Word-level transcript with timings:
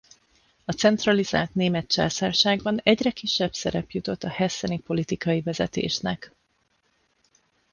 A 0.65 0.71
centralizált 0.71 1.53
Német 1.55 1.87
Császárságban 1.87 2.79
egyre 2.83 3.11
kisebb 3.11 3.53
szerep 3.53 3.91
jutott 3.91 4.23
a 4.23 4.29
hesseni 4.29 4.79
politikai 4.79 5.41
vezetésnek. 5.41 6.31